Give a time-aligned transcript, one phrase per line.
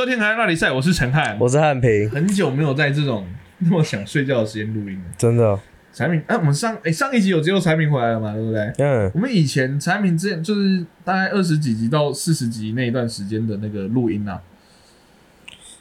[0.00, 1.36] 收听《海那里赛》，我是陈汉。
[1.38, 3.26] 我是汉平，很久没有在这种
[3.58, 5.04] 那么想睡觉的时间录音了。
[5.18, 5.60] 真的，
[5.92, 8.32] 产品，哎、我们上哎、上一集有接受产品回来了嘛？
[8.32, 8.72] 对不对？
[8.78, 14.40] 嗯，我们以前产品之前就是大概二十几集到四十集那一段时间的那个录音啊，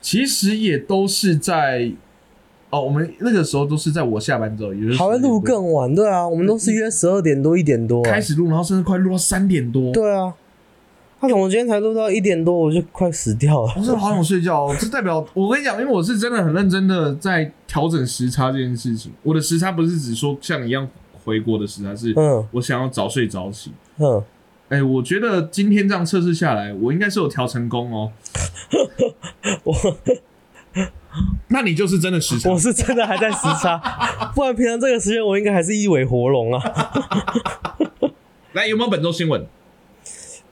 [0.02, 1.90] 其实也都是在
[2.72, 9.94] 哦，我们那个时候都是在我下班之后，也就是还会录10点多更晚，对啊，我们都是约十二点多一点多、啊开，始录，然后甚至快录到三点多。
[9.94, 10.34] 对啊，
[11.22, 13.82] 他怎么今天才录到一点多，我就快死掉了我。
[13.82, 19.12] 真的好想睡觉、哦，这代表我跟你讲，因为我是真的很认真的在调整时差这件事情。
[19.24, 20.88] 我的时差不是只说像你一样
[21.26, 23.74] 回国的时差，是嗯我想要早睡早起。
[23.98, 24.24] 嗯，
[24.70, 28.12] 哎、我觉得今天这样测试下来，我应该是有调成功哦。
[29.64, 29.76] 我
[31.50, 32.58] 那你就是真的时差我。
[32.58, 33.78] 是真的还在时差，
[34.34, 36.64] 不然平常这个时间我应该还是一尾活龙啊。
[38.54, 39.46] 来，有没有本周新闻？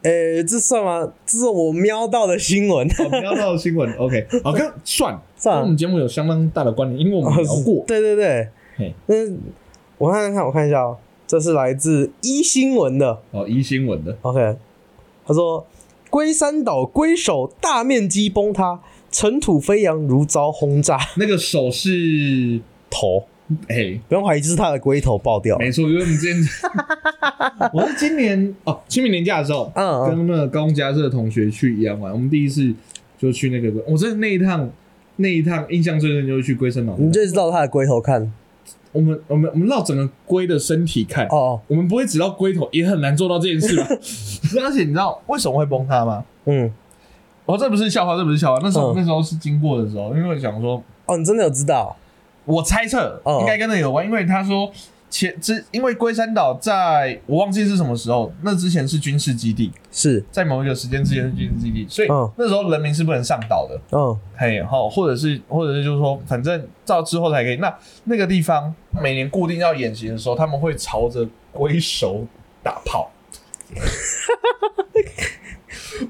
[0.07, 1.11] 诶、这算吗？
[1.25, 2.87] 这是我瞄到的新闻。
[2.95, 3.91] 好，瞄到的新闻。
[3.95, 7.83] OK，好，跟算算跟我们节目有相当大的关联，因为我们聊过。
[7.85, 9.39] 对对对嘿，嗯，
[9.97, 13.19] 我看看，我看一下哦，这是来自一新闻的。
[13.31, 14.55] 哦，一新闻的 OK，
[15.25, 15.65] 他说
[16.09, 18.79] 龟山岛龟首大面积崩塌，
[19.11, 23.25] 尘土飞扬如遭轰炸， 那个手是，头
[23.69, 25.57] 哎、不用怀疑，就是他的龟头爆掉。
[25.57, 26.43] 没错，因为我们之前，
[27.73, 32.73] 我是今年哦，清明年假的时候，嗯嗯跟那个高中家社的同学去宜兰玩，我们第一次
[33.17, 34.69] 就去那个，我真的那一趟
[35.17, 38.31] 那一趟印象最深就是去龟山岛，你就绕他的龟头看
[38.91, 43.87] 我们我们我们绕整个龟的身体看，哦，我们不会只绕龟头，也很难做到这件事吧？
[44.65, 46.25] 而且你知道为什么会崩塌吗？
[46.45, 46.71] 嗯，
[47.45, 48.59] 哦，这不是笑话，这不是笑话。
[48.63, 51.95] 那时候、嗯那时候是经过的时候，因为我想说，哦，你真的有知道？
[52.47, 54.71] 我猜测哦应该跟那个有关，因为他说
[55.09, 63.79] 前之因为龟山岛在我忘记是什么时候，那之前是军事基地，是，在某一个时间之前是军事基地，所以嗯那时候人民是不能上岛的。
[63.91, 67.57] 嗯嘿，好，或者是或者是就是说，反正到之后才可以。
[67.57, 67.73] 那
[68.05, 72.25] 那个地方每年固定要演习的时候，他们会朝着龟首
[72.63, 73.11] 打炮。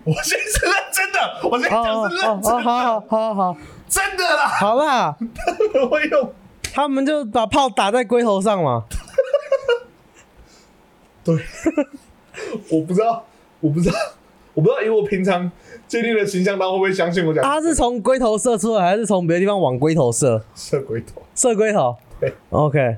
[0.03, 5.15] 我现在是认真的，我现在哦讲是认真的，好好好好真的啦，好啦，
[5.89, 6.33] 会用
[6.73, 8.83] 他们就把炮打在龟头上嘛。
[11.23, 11.35] 对，
[12.71, 13.25] 我不知道，
[13.59, 13.95] 我不知道，
[14.53, 15.49] 我不知道，以我平常
[15.87, 20.43] 建立的形象，他会不会相信我讲他是从龟头射出来，还是从别的地方往龟头射？
[20.55, 21.21] 射龟头？
[21.35, 22.33] 射龟头对。
[22.49, 22.97] OK，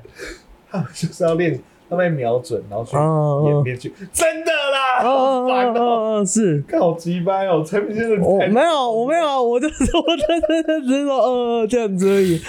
[0.70, 6.24] 他们就是要练，他们瞄准，然后去哦演变去，真的啦，哦好哦烦哦。
[6.24, 6.62] 是。
[6.62, 12.40] 看好鸡掰哦，陈明先生太我没有，我没有，我就是 我真的只是说呃这样子而已，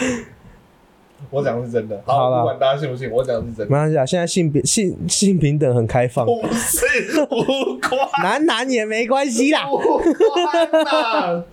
[1.31, 4.06] 我讲的是真的，好，好啦不管大家信不信，我讲的是真的，没关系啊。
[4.06, 6.85] 现在性别性性平等很开放，不是
[7.31, 9.68] 无关，男男也没关系啦。
[9.72, 11.44] 无关啦。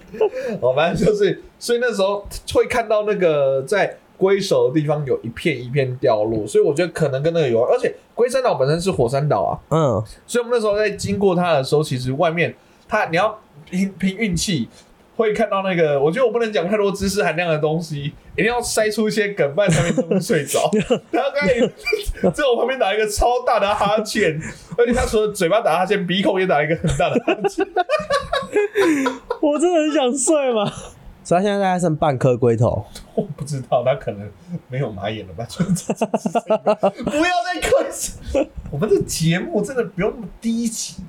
[0.61, 12.55] 哦，反正就是，所以那时候会看到那个在龟首的地方有一片一片掉落，所以我觉得可能跟那个有关，而且龟山岛本身是火山岛啊，嗯，所以我们那时候在经过它的时候，其实外面
[12.87, 13.41] 它你要
[13.71, 14.69] 凭凭运气。
[15.19, 20.71] 会看到那个，我觉得我不能讲太多知识含量的东西，一定要塞出一些梗，不然才会能睡着。
[21.11, 24.41] 然后刚才在我旁边打一个超大的哈欠，
[24.79, 27.67] 而且他除了嘴巴打哈欠，鼻孔也打一个很大的哈欠。
[29.43, 30.73] 我真的很想睡嘛。
[31.29, 32.83] 所以他现在大概剩半颗龟头。
[33.15, 34.27] 我不知道，他可能
[34.71, 35.47] 没有马眼了吧？
[35.53, 38.47] 不要再快！
[38.71, 41.03] 我们的节目真的不用那么低级。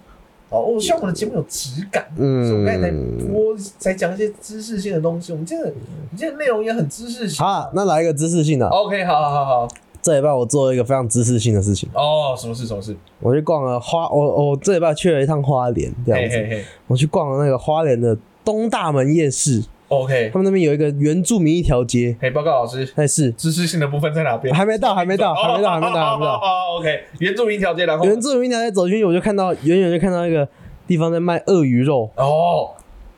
[0.49, 2.05] 哦，我希望我们的节目有质感。
[2.17, 2.91] 嗯所以我刚才在
[3.31, 5.31] 播，才讲一些知识性的东西。
[5.31, 7.37] 我们今天的，我们今天的内容也很知识性。
[7.41, 8.67] 好啊，那来一个知识性的。
[8.67, 9.67] OK，好好好好。
[10.01, 12.67] 这礼拜我做了一个非常知识性的事情，哦，什么事？
[12.67, 12.93] 什么事？
[13.21, 16.65] 我去逛了花，我我这礼拜去了一趟花莲，这样子。
[16.87, 23.31] 我去逛了那个花莲的东大门夜市，OK，他们那边有一个原住民一条街，嘿，报告老师，但是。
[23.31, 24.53] 知识性的部分在哪边？
[24.53, 26.35] 还没到，还没到，还没到，还没到，还没到。
[26.35, 28.05] 哦，OK，原住民一条街，然后？
[28.05, 30.47] 原住民一条街走进去，我就看到远远就看到一个
[30.87, 32.69] 地方在卖鳄鱼肉，哦，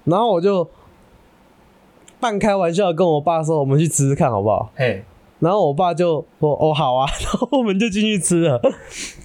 [0.05, 0.67] 然后我就
[2.19, 4.71] 半开玩笑跟我爸说：“我们去吃吃看好不好？
[4.75, 5.03] 嘿，？”
[5.39, 7.05] 然后我爸就说：“哦，好啊。
[7.21, 8.61] ”然后我们就进去吃了。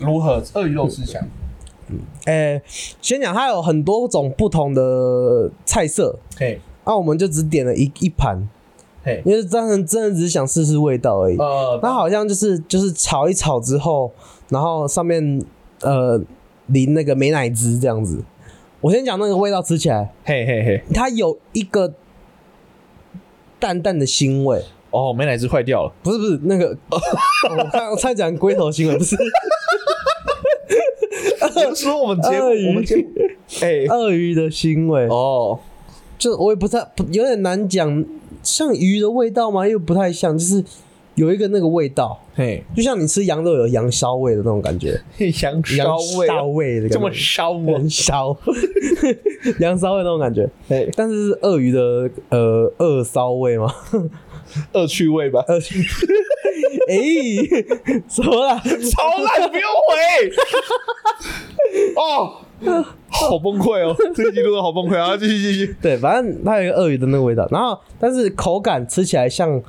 [0.00, 0.42] 如何？
[0.54, 1.24] 鳄鱼肉吃起来？
[2.24, 8.48] 诶、先讲它有很多种不同的菜色，嘿，那、我们就只点了一一盘，
[9.02, 11.36] 嘿，因为真的真的只是想试试味道而已。
[11.36, 14.12] 呃，那好像就是就是炒一炒之后，
[14.48, 15.44] 然后上面
[15.82, 16.22] 呃
[16.66, 18.22] 淋那个美乃滋这样子。
[18.80, 21.92] 我先讲那个味道，吃起来嘿嘿嘿，它有一个
[23.58, 25.92] 淡淡的腥味，哦，美乃滋坏掉了。
[26.04, 26.76] 不是不是那个，
[27.50, 29.16] 我刚我才讲龟头腥味，不是
[31.68, 33.02] 你说我们节目 我们节目，
[33.62, 35.06] 哎，鳄鱼的腥味。
[35.08, 35.58] 哦，
[36.18, 38.04] 就我也不太不有点难讲，
[38.42, 39.66] 像鱼的味道吗？
[39.66, 40.64] 又不太像，就是
[41.14, 45.00] 有一个那个味道，嘿，就像你吃羊肉有羊骚味的那种感觉，
[45.42, 47.72] 羊羊骚味味的感觉这么烧吗？
[47.78, 48.36] 很骚，
[49.60, 50.48] 羊骚味那种感觉。
[50.68, 53.72] 嘿，但是是鳄鱼的呃恶骚味吗？
[54.72, 55.44] 恶趣味吧？
[55.48, 55.80] 恶趣，
[56.88, 56.96] 哎、
[58.08, 58.62] 什么啦？
[58.62, 60.32] 超烂，不用回。
[61.96, 62.36] 哦，
[63.08, 63.94] 好崩溃哦！
[64.14, 65.16] 这一集录的好崩溃啊！
[65.16, 65.76] 继续继续。
[65.80, 69.62] 对，反正它有一个鳄鱼的那个味道，然后但是口感吃起来像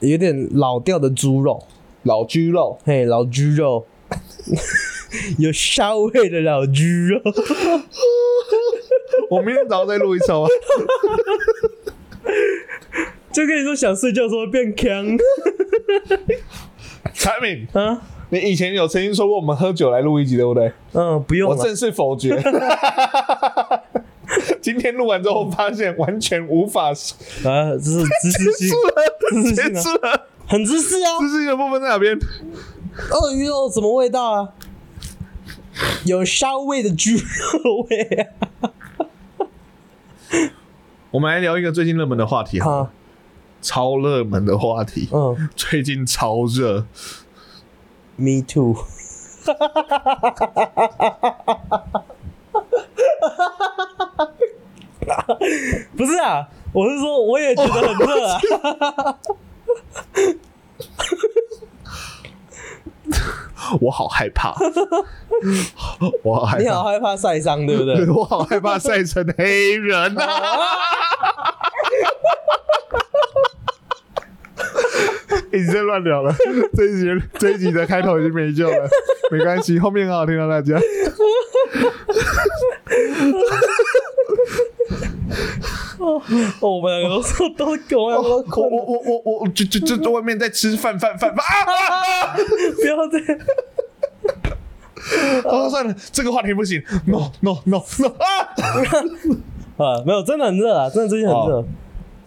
[0.00, 1.62] 有点老掉的猪肉，
[2.04, 3.86] 老猪肉，嘿，老猪肉，
[5.38, 7.20] 有骚味的老猪肉。
[9.30, 10.48] 我明天早上再录一首啊。
[13.30, 15.16] 就跟你说想睡觉的时候会变强
[17.14, 20.72] 产品，啊，你以前有曾经说过我们喝酒来录一集，对不对？
[20.92, 22.40] 嗯，不用，我正式否决。
[24.60, 27.14] 今天录完之后，发现完全无法结
[27.48, 28.92] 啊，这是知识性，束了，
[29.30, 30.26] 知识性啊结束了。
[30.46, 31.18] 很知识啊。
[31.20, 32.18] 知识性的部分在哪边？
[33.10, 34.48] 鳄鱼肉什么味道啊？
[36.04, 38.02] 有骚味的猪肉味
[38.60, 38.70] 啊！
[41.12, 42.90] 我们来聊一个最近热门的话题哈，啊，
[43.62, 46.84] 超热门的话题，嗯最近超热。
[48.18, 48.76] ，Me too。
[55.96, 58.40] 不是啊，我是说我也觉得很热啊。
[63.80, 64.54] 我好害怕，
[66.22, 68.08] 我好害你好怕，害怕晒伤，对不对？
[68.10, 70.24] 我好害怕晒成黑人啊！
[75.52, 76.34] 已经在乱聊了，
[76.76, 77.06] 这一集
[77.38, 78.88] 这一集的开头已经没救了，
[79.30, 80.78] 没关系，后面很好听到大家。
[85.98, 86.22] 哦，
[86.60, 92.36] 我们两个都说都，我们两个都我我我我我就就就在外面在吃饭饭饭饭啊啊啊！
[92.80, 93.38] 不要这样。
[95.44, 98.24] 哦，算了，这个话题不行，no no no no 啊！
[99.84, 101.56] 啊，没有，真的很热啊，真的最近很热。
[101.56, 101.64] 哦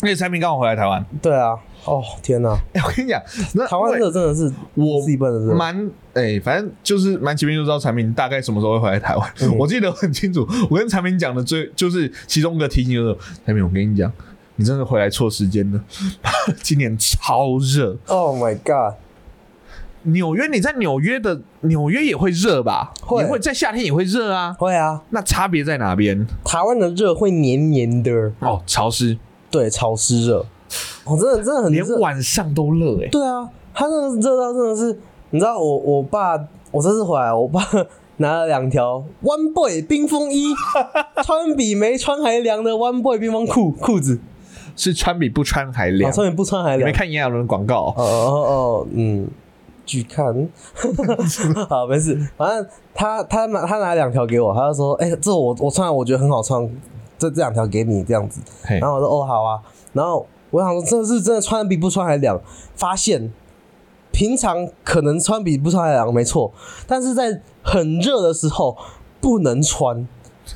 [0.03, 3.21] 那个产品刚好回来台湾，对啊，哦天哪，哎，我跟你讲，
[3.55, 5.53] 那台湾热真的是我是一般的热。
[5.53, 9.33] 蛮哎、反正就是蛮前面就知道产品大概什么时候会回来台湾。
[9.41, 14.11] 嗯我记得很清楚，我跟产品讲的最就是其中一个提醒就是，产品我跟你讲，
[14.57, 15.83] 你真的回来错时间了，
[16.61, 18.97] 今年超热，Oh my god！
[20.03, 22.91] 纽约你在纽约的纽约也会热吧？
[23.01, 24.51] 会也会在夏天也会热啊。
[24.57, 26.27] 会啊，那差别在哪边？
[26.43, 29.17] 台湾的热会黏黏的，哦，潮湿，
[29.49, 30.45] 对，潮湿热。
[31.05, 31.99] 哦，真的真的很连热。
[31.99, 34.99] 晚上都热哎、对啊，他那个热到真的是，
[35.31, 36.35] 你知道我我爸，
[36.71, 37.61] 我这次回来，我爸
[38.17, 40.53] 拿了两条 One Boy 冰风衣，
[41.23, 44.19] 穿比没穿还凉的 One Boy 冰风裤裤子，
[44.75, 46.11] 是穿比不穿还啊，凉。
[46.11, 46.91] 穿比不穿还凉你没。
[46.91, 48.41] 看炎亚纶的广告哦、哦哦
[48.83, 49.27] 哦，嗯，
[49.87, 50.25] 去看。
[51.67, 56.61] 好，没事，反正他他拿他拿两条给我，他就说，哎、这我我穿了，我觉得很好穿，
[57.17, 58.39] 这这两条给你这样子。
[58.63, 59.59] 嘿然后我说，哦，好啊。
[59.93, 62.39] 然后我想说，真的是真的穿得比不穿还凉，
[62.75, 63.31] 发现
[64.11, 66.51] 平常可能穿比不穿还凉，没错，
[66.85, 68.77] 但是在很热的时候
[69.19, 70.07] 不能穿，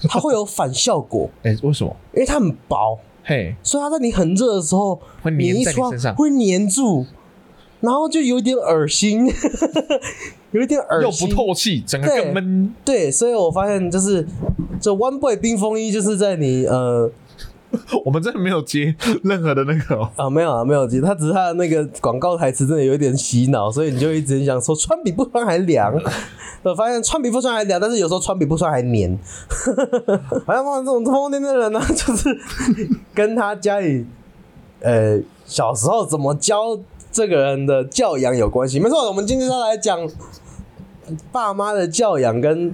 [0.09, 1.95] 它会有反效果， 哎、为什么？
[2.13, 2.99] 因为它很薄。
[3.27, 7.05] 嘿，所以它在你很热的时候，会粘在你身上会粘住，
[7.81, 9.25] 然后就有点恶心，
[10.51, 12.75] 有一点恶心又，不透气，整个对更闷。
[12.85, 14.27] 对，所以我发现就是
[14.79, 17.09] 这 One Boy 冰风衣就是在你呃
[18.05, 20.09] 我们真的没有接任何的那个、哦。
[20.15, 25.93] 啊没有啊没有，接，他只是他的那个广告台词真的有一点洗脑，所以你就一直想说穿比不穿还凉。
[26.63, 29.15] 我发现穿比不穿还凉，但是有时候穿比不穿还黏。
[30.45, 32.35] 反正像这种疯疯癫癫的人呢，就是
[33.13, 34.05] 跟他家里
[34.81, 36.79] 呃小时候怎么教
[37.11, 38.79] 这个人的教养有关系。
[38.79, 40.09] 没错，我们今天要来讲
[41.31, 42.73] 爸妈的教养跟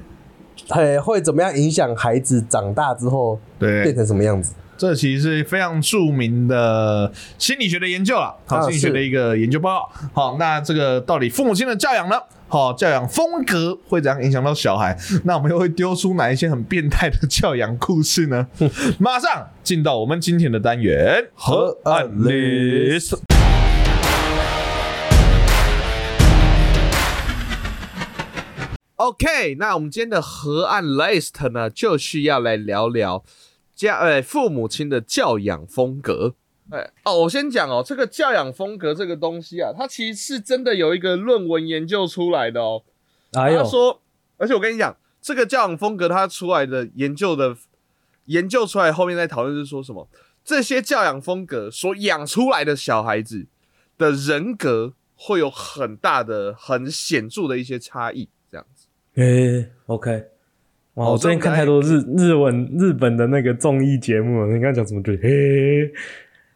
[0.70, 4.54] 呃会怎么样影响孩子长大之后变，成什么样子。
[4.82, 9.92] 这其实是非常著名的心理学的研究了，好，啊心理学的一个研究报告。
[10.12, 12.16] 好，那这个到底父母亲的教养呢？
[12.48, 14.98] 好，教养风格会怎样影响到小孩？
[15.24, 18.48] 那我们又会丢出哪一些很变态的教养故事呢？
[18.98, 23.20] 马上进到我们今天的单元河岸 list。
[28.96, 33.24] OK，那我们今天的河岸 list 呢，就是要来聊聊
[33.88, 36.36] 家呃父母亲的教养风格。
[36.70, 42.84] 哎哦，我先讲哦，这个教养风格这个东西啊，它其实是真的有一个论文研究出来的哦。
[43.34, 44.02] 哎他说，
[44.38, 47.58] 而且我跟你讲，这个教养风格它出来的研究的
[48.26, 50.08] 研究出来，后面在讨论是说什么？
[50.44, 53.46] 这些教养风格所养出来的小孩子
[53.98, 58.88] 的人格会有很大的、很显著的一些差异，这样子。
[59.16, 60.30] 诶、o k
[60.96, 64.48] 哇，哦我最近看太多日日文日本的那个综艺节目了。
[64.48, 65.16] 你刚刚讲什么对？
[65.18, 65.94] 嘿，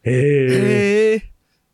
[0.03, 1.21] 嘿，嘿，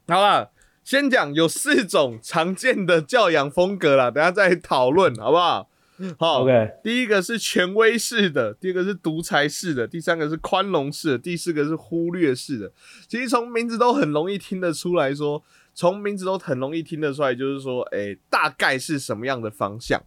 [0.07, 0.51] 好了，
[0.83, 5.69] 先讲有四种常见的教养风格啦，等下再讨论，好不好？
[6.17, 12.71] 好 OK 第一个是权威式的，第二个是独裁式的，第三个是宽容式的，第四个是忽略式的。
[13.07, 15.43] 其实从名字都很容易听得出来说，
[15.75, 20.01] 从名字都很容易听得出来，就是说，哎、大概是什么样的方向，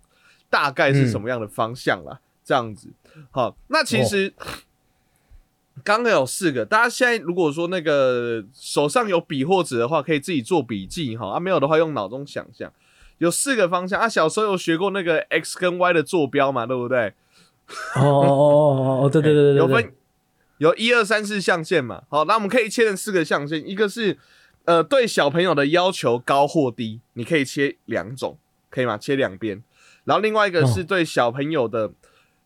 [0.51, 2.89] 大概是什么样的方向啦，这样子。
[3.31, 4.35] 好，那其实。
[5.83, 11.31] 刚刚有四个，大家现在如果说那个手上有笔或纸的话，可以自己做笔记哈。
[11.31, 12.73] 啊，没有的话用脑中想象。
[13.19, 17.13] 有四个方向啊，小时候有学过那个 x 跟 y 的坐标嘛，对不对？
[17.97, 19.93] 哦哦哦哦哦，对对对对对，有分
[20.59, 22.05] 有一二三四象限嘛。
[22.09, 24.17] 好，那我们可以切成四个象限，一个是
[24.67, 28.39] 呃对小朋友的要求高或低，你可以切两种，
[28.71, 28.97] 可以吗？
[28.97, 29.61] 切两边。
[30.05, 31.91] 然后另外一个是对小朋友的、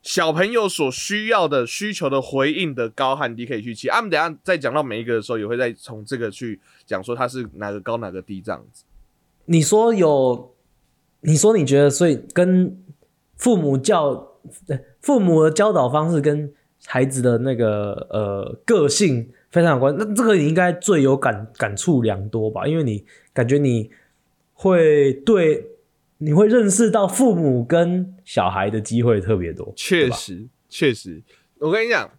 [0.03, 3.89] 小朋友所需要的需求的回应的高和低可以去切。
[3.89, 8.85] 啊，我们等下再讲到每一个的时候，也会再从这个去讲说它是哪个高哪个低这样子。
[9.47, 10.55] 你说有，
[11.23, 12.85] 你说你觉得，所以跟
[13.37, 14.29] 父母教，
[15.01, 16.53] 父母的教导方式跟
[16.87, 19.95] 孩子的那个呃个性非常有关。
[19.99, 22.67] 那这个你应该最有感感触良多吧？
[22.67, 23.91] 因为你感觉你
[24.53, 25.67] 会对，
[26.19, 29.73] 你会认识到父母跟小孩的机会特别多。
[29.77, 31.23] 确实，确实，
[31.59, 32.11] 我跟你讲，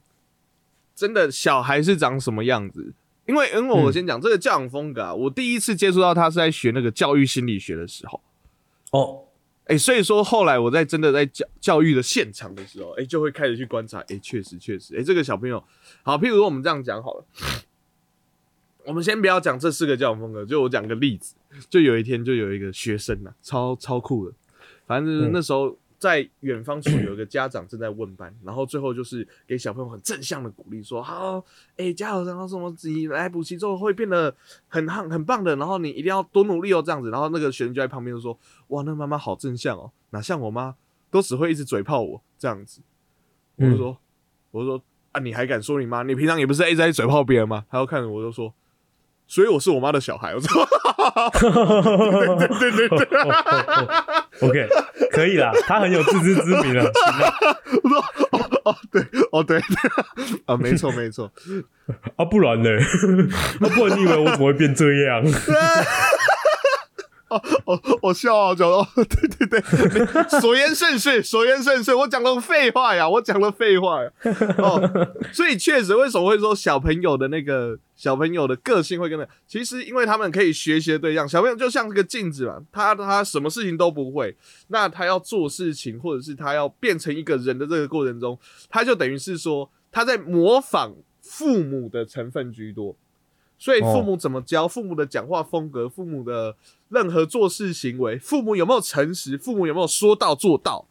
[0.95, 2.93] 真的小孩是长什么样子？
[3.25, 8.21] 因为，因为我先讲、这个教养风格啊，我第一次接触到他是在学那个教育心理学的时候，
[8.91, 9.25] 哦，
[9.65, 15.63] 哎、所以说后来我在真的在教教育的现场的时候，哎、就会开始去观察，哎、确实确实，哎、这个小朋友，
[16.01, 17.25] 好，譬如我们这样讲好了，
[18.85, 21.35] 我们先不要讲这四个教养风格，就我讲个例子，
[21.69, 24.33] 就有一天就有一个学生呐、超超酷的，
[24.87, 31.43] 反正就是那时候在远方处有一个家长正在问班，然后最后就是给小朋友很正向的鼓励，说好，
[31.75, 34.33] 哎、加油，然后什么你来补习之后会变得
[34.69, 40.73] 很很很棒的，然后你一定要多努力哦，这样子，然后那个学生就在旁边就说，哇，那妈妈好正向哦，哪像我妈
[41.11, 42.81] 都只会一直嘴炮我这样子，
[43.57, 43.97] 我就说，
[44.51, 44.81] 我就说
[45.11, 46.01] 啊，你还敢说你妈？
[46.03, 47.65] 你平常也不是一直在嘴炮别人吗？
[47.69, 48.53] 他要看着我就说。
[49.31, 50.65] 所以我是我妈的小孩，我说，
[52.49, 53.21] 对对对对对
[54.49, 54.67] ，OK，
[55.11, 56.83] 可以啦，他很有自知之明了。
[57.83, 57.99] 我说
[58.31, 59.75] 哦哦对哦对对
[60.47, 61.31] 啊没错没错，
[62.17, 62.69] 啊，不然呢？
[63.61, 65.23] 啊，不然你以为我怎么会变这样？
[67.29, 74.11] 哦哦我笑好久哦， 对对对，所言甚是，所言甚是，我讲了废话呀，我讲了废话呀，
[74.57, 84.35] 哦，所以确实为什么会说小朋友的那个小朋友的个性会跟那，其实因为他们可以学习的对象，小朋友就像这个镜子嘛，他他什么事情都不会，
[84.69, 88.37] 那他要做事情或者是他要变成一个人的这个过程中，
[88.69, 92.95] 他就等于是说他在模仿父母的成分居多。
[93.59, 96.55] 所以父母怎么教，父母的讲话风格，父母的
[96.87, 100.87] 任何做事行为，父母有没有诚实，父母有没有说到做到，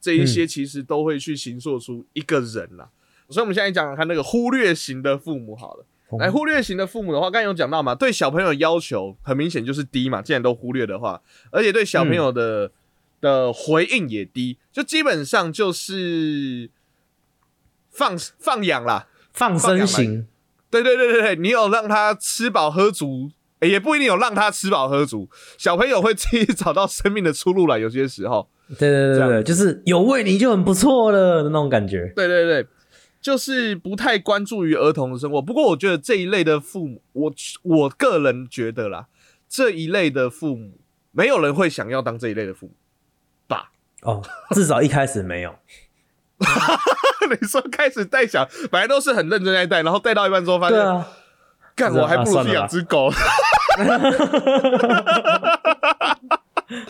[0.00, 2.90] 这一些其实都会去形塑出一个人啦。
[3.28, 5.86] 所以我们现在讲讲看那个忽略型的父母好了。
[6.18, 12.72] 来，忽略型的父母的话，刚才有讲到嘛，对小朋友的要求很明显就是低嘛，既然都忽略的话，而且对小朋友的、
[13.20, 16.68] 的回应也低，就基本上就是
[17.90, 20.26] 放放养啦，放生型，
[20.70, 25.28] 对对对对对，你有让他吃饱喝足，诶也不一定有让他吃饱喝足。
[25.58, 28.48] 小朋友会自己找到生命的出路了，有些时候。
[28.78, 32.12] 对对对对，就是有喂你就很不错了的那种感觉。
[32.14, 32.64] 对对对，
[33.20, 35.42] 就是不太关注于儿童的生活。
[35.42, 37.32] 不过我觉得这一类的父母，我
[37.64, 39.08] 我个人觉得啦，
[39.48, 40.78] 这一类的父母，
[41.10, 42.72] 没有人会想要当这一类的父母
[43.48, 43.72] 吧？
[44.02, 44.22] 哦，
[44.52, 45.52] 至少一开始没有。
[47.40, 51.06] 你说开始带小，本来都是很认真在带，然后带到一半之后发现，对啊，
[51.76, 53.10] 干、是啊我还不如养只狗。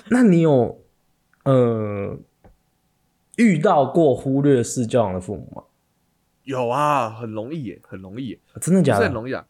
[0.08, 0.82] 那你有
[1.44, 2.18] 呃
[3.36, 5.62] 遇到过忽略式教养的父母吗？
[6.44, 8.38] 有啊，很容易耶，很容易耶。
[8.60, 9.00] 真的假的？
[9.00, 9.44] 不是很容易啊，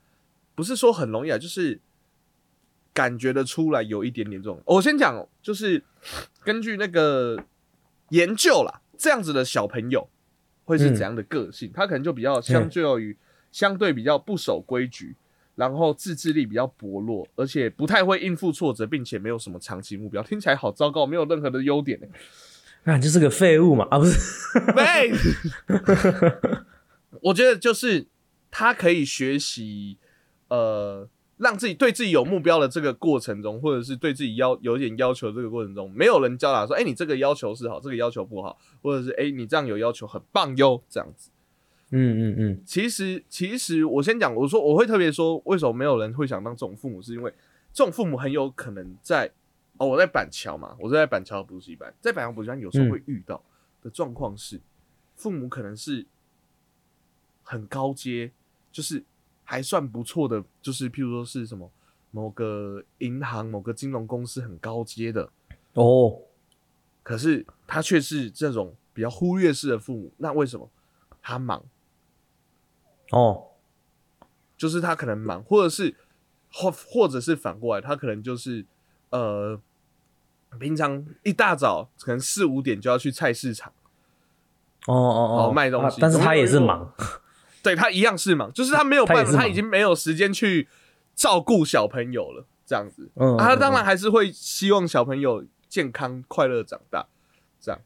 [0.55, 1.81] 不是说很容易啊，就是
[2.93, 4.61] 感觉得出来有一点点这种。
[4.65, 5.85] 我先讲，就是
[6.45, 7.43] 根据那个
[8.11, 10.07] 研究啦，这样子的小朋友
[10.65, 11.71] 会是怎样的个性？
[11.73, 13.17] 他可能就比较相对于、
[13.51, 15.17] 相对比较不守规矩，
[15.55, 20.23] 然后自制力比较薄弱，而且不太会应付挫折，并且没有什么长期目标。
[20.23, 22.11] 听起来好糟糕，没有任何的优点、欸。
[22.85, 24.19] 那就是个废物嘛啊，不是？
[24.77, 25.13] 喂，
[27.23, 28.07] 我觉得就是
[28.51, 29.99] 他可以学习，
[30.49, 31.09] 呃，
[31.41, 41.31] 让自己对自己有目标的这个过程中，或者是对自己要有点要求这个过程中，没有人教他说，哎、你这个要求是好，这个要求不好，或者是哎、你这样有要求很棒哟，这样子。
[41.93, 47.33] 嗯嗯嗯，其实，其实我先讲，我说我会特别说，为什么没有人会想当这种父母，是因为
[47.73, 49.33] 这种父母很有可能在
[49.79, 53.43] 哦，我在板桥嘛，我是在板桥补习班，在板桥补习班有时候会遇到
[53.83, 54.61] 的状况是，
[55.17, 56.07] 父母可能是
[57.43, 58.31] 很高阶，
[58.71, 59.03] 就是
[59.51, 61.69] 还算不错的，就是譬如说是什么
[62.13, 65.29] 某个银行、某个金融公司很高阶的，
[65.73, 66.21] 哦，
[67.03, 70.71] 可是他却是这种比较忽略式的父母，那为什么？
[71.21, 71.65] 他忙。
[73.11, 73.49] 哦，
[74.57, 75.97] 就是他可能忙，或者是
[76.53, 78.65] 或或者是反过来，他可能就是
[79.09, 79.61] 呃，
[80.61, 83.73] 平常一大早可能四五点就要去菜市场，
[84.87, 86.95] 哦哦哦，卖东西啊但是他也是忙，
[87.63, 90.69] 对他一样是忙，就是他没有办法，他已经没有时间去
[91.15, 97.07] 照顾小朋友了，这样子，嗯，啊他嗯当然还是会希望小朋友健康快乐长大，
[97.61, 97.81] 这样，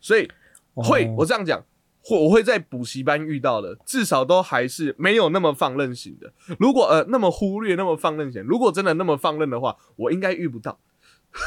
[0.00, 0.30] 所以
[0.74, 1.64] 会、哦我这样讲，
[2.02, 6.32] 会我会在补习班遇到的，至少都还是没有那么放任型的。
[6.58, 10.78] 如果呃那么忽略，那么放任型，如果真的那么放任的话，我应该遇不到。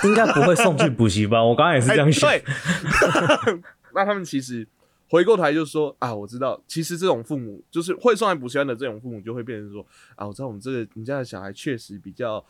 [0.05, 1.45] 应该不会送去补习班。
[1.45, 3.59] 我刚刚也是这样想，哎对，
[3.93, 4.65] 那他们其实
[5.13, 12.43] 回过头来就说啊，我知道，其实这种父母就是会送来补习班的这种父母，就会变成说啊，我知道我们这个你家的小孩确实比较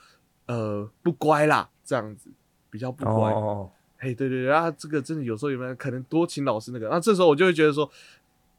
[0.45, 2.29] 呃不乖啦，这样子
[2.69, 3.33] 比较不哦乖。
[3.33, 6.87] 哦，嘿，对对对，啊，这个真的有时候有没有可能多请老师那个？
[6.87, 7.91] 那这时候我就会觉得说，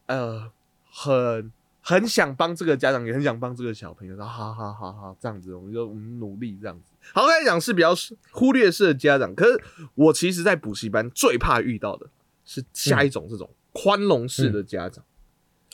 [0.04, 0.52] 呃，
[0.90, 6.92] 很很想帮这个家长，也很想帮这个小朋友，然后好好好好这样子，我们就我们努力这样子。
[7.14, 7.94] 好，刚才讲是比较
[8.32, 9.58] 忽略式的家长，可是
[9.94, 12.06] 我其实在补习班最怕遇到的
[12.44, 15.04] 是下一种这种宽容式的家长，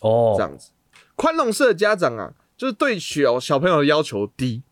[0.01, 0.71] 哦，这样子。
[1.15, 4.63] 宽容式的家长啊，就是对小小朋友的要求低，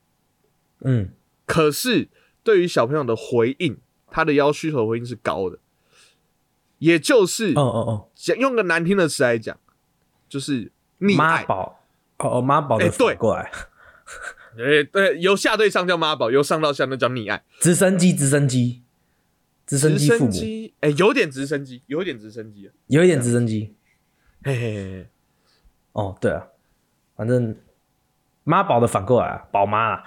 [0.80, 1.10] 嗯，
[1.44, 2.08] 可是
[2.42, 3.76] 对于小朋友的回应，
[4.10, 5.58] 他的要需求回应是高的，
[6.78, 9.58] 也就是哦哦讲用个难听的词来讲，
[10.26, 11.44] 就是哦，溺爱。
[11.44, 11.84] 宝，
[12.16, 13.14] 哦哦，妈宝的哎对。
[13.16, 13.52] 过来，
[14.56, 17.44] 诶、对，由下对上叫妈宝，由上到下那叫溺爱。
[17.60, 18.82] 直升机，直升机，
[19.68, 22.72] 直升机哎、有点直升机，有点直升机啊。
[22.87, 23.76] 有一点直升机。
[24.42, 25.09] 嘿嘿嘿嘿，
[25.92, 26.46] 哦，对啊，
[27.14, 27.54] 反正
[28.44, 30.04] 妈宝的反过来啊，宝妈啊，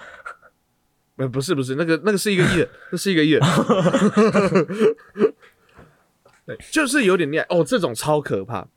[1.18, 3.42] 呃，不是不是，那个那个是一个艺人， 那是一个艺人。
[6.44, 8.68] 对，就是有点厉害哦，这种超可怕。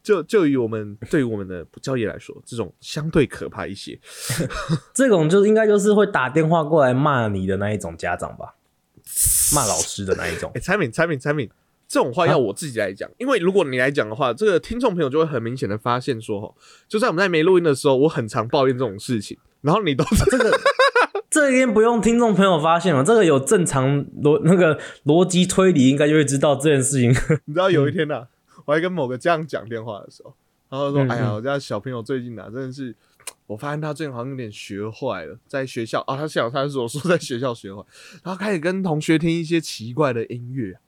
[0.00, 3.98] 就就以我们对于我们的教业来说，这种相对可怕一些。
[4.94, 8.54] 这种就应该就是会打电话过来骂你的那一种家长吧，
[9.54, 10.60] 骂老师的那一种哎、。
[10.60, 11.48] 产品产品产品，
[11.88, 16.54] 这种话要我自己来讲，因为如果你来讲的话，这个听众朋友就会很明显的发现说，哦，
[16.88, 20.58] 就在我们在没录音的时候，我很常抱怨这种事情，然后你都这个
[21.30, 27.10] 这一定不用听众朋友发现了，这个有正常逻那个逻辑推理，应该就会知道这件事情。
[27.46, 28.26] 你知道有一天呐、啊，
[28.66, 30.34] 我还跟某个家长讲电话的时候，
[30.68, 32.94] 然后说：“嗯哎呀，嗯我家小朋友最近啊，真的是，
[33.46, 37.84] 我发现他最近好像有点学坏了，在学校啊，他想他是我说在学校学坏，
[38.22, 40.78] 然后开始跟同学听一些奇怪的音乐，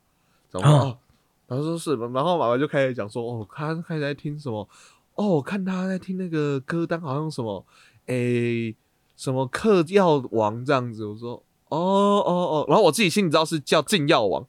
[1.47, 4.67] 然后说是，然后妈妈就开始讲说：哦，他开始在听什么？
[5.15, 7.65] 哦，我看他在听那个歌单，好像什么，
[8.07, 8.75] 诶、
[9.15, 11.05] 什么嗑药王这样子。
[11.05, 14.45] 我说：哦哦哦，然后我自己心里知道是叫禁药王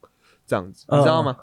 [0.48, 1.38] 这样子，你知道吗？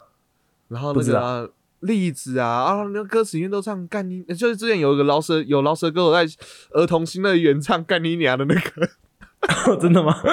[0.69, 1.47] 然后那个啊
[1.83, 6.25] 栗子啊，啊，那歌词里面都唱干你，就是之前有一个饶舌有饶舌歌手在
[6.71, 10.15] 儿童新乐园唱干你娘的那个， 真的吗？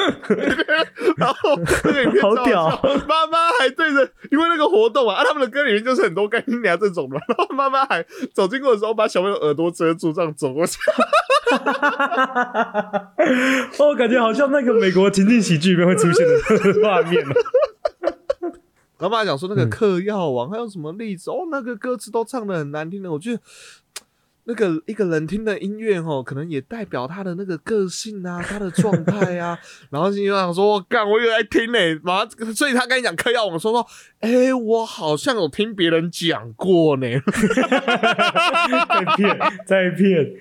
[1.19, 10.79] 然后那个影片好屌笑 妈妈还对着，因为那个活动啊，啊他们的歌里面就是很多干你娘这种的，然后妈妈还走经过的时候把小朋友耳朵遮住，这样走过去，
[13.79, 17.33] 我感觉好像那个美国情景喜剧里面会出现的画面哦。
[19.01, 23.43] 然后妈妈讲说那个嗑药王还有什么例子哦，那个歌词都唱的很难听的，我觉得。
[24.45, 29.57] 那个一个人听的音乐哦，可能也代表他的那个个性啊，他的状态啊。
[29.93, 33.87] 然后就想说，干，我有在听呢、欸，马上，所以他跟你讲嗑药王说说，
[34.19, 37.07] 哎、我好像有听别人讲过呢。
[38.89, 40.33] 在骗，在骗！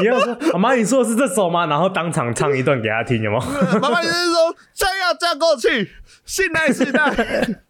[0.00, 1.66] 你要说妈妈，你说的是这首吗？
[1.66, 3.44] 然后当场唱一段给他听，有吗？
[3.82, 5.90] 妈妈，就是说这样这样过去，
[6.24, 7.64] 信赖时代。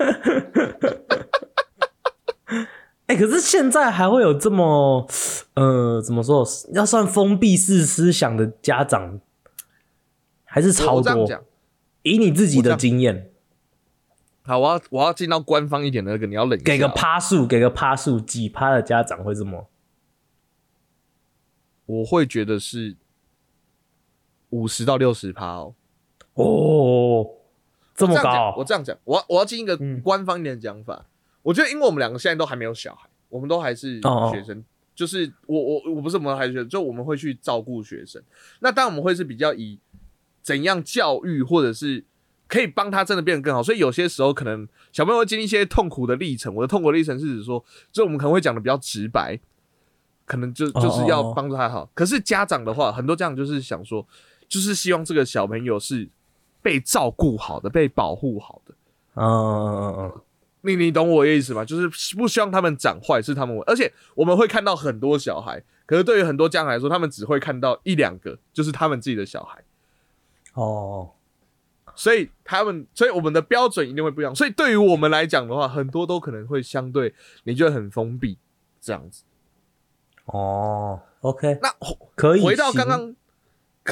[3.06, 5.06] 哎、可是现在还会有这么
[5.54, 6.46] 呃，怎么说？
[6.72, 9.20] 要算封闭式思想的家长，
[10.44, 11.26] 还是超多？
[12.02, 13.32] 以你自己的经验，
[14.42, 19.68] 好，我要我要进到官方一点的那个，你要冷给个哦趴数，给个趴数，几趴的家长会这么？
[21.86, 22.96] 我会觉得是
[24.50, 25.74] 五十到六十趴哦。
[26.34, 27.26] 哦，
[28.00, 31.04] 这么我样讲我这样讲，我要我要进一个嗯官方一点的讲法。
[31.42, 34.62] 我觉得，因为我们两个现在都还没有小孩，我们都还是哦哦学生，
[34.94, 38.22] 就是我我我不是我们还是学生，就我们会去照顾学生。
[38.60, 39.78] 那当然我们会是比较以
[40.42, 42.04] 怎样教育，或者是
[42.46, 43.62] 可以帮他真的变得更好。
[43.62, 46.54] 所以有些时候可能小朋友会经历一些痛苦的历程。
[46.54, 49.40] 我的痛苦的历程是指说，就我们可能会讲的比较直白，
[50.26, 51.90] 可能就哦就是要帮助他好。
[51.94, 54.06] 可是家长的话，很多家长就是想说，
[54.46, 56.06] 就是希望这个小朋友是
[56.62, 58.74] 被照顾好的，被保护好的。
[59.14, 60.20] 嗯嗯嗯嗯
[60.62, 61.64] 你你懂我的意思吗？
[61.64, 69.64] 就是不希望他们长坏，是他们，而且我们会看到很多小孩，可是对于很多家长来说，他们只会看到一两个，就是他们自己的小孩，
[70.52, 71.12] 哦，
[71.94, 74.34] 所以他们，所以我们的标准一定会不一样。
[74.34, 78.36] 所以对于我们来讲的话，很多都可能会相对你觉得很封闭
[78.82, 79.24] 这样子。
[80.26, 81.74] 哦，OK，那
[82.14, 83.16] 可以回到刚刚，